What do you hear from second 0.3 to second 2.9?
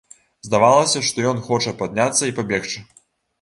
Здавалася, што ён хоча падняцца і пабегчы.